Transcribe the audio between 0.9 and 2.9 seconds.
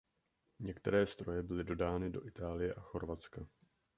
stroje byly dodány do Itálie a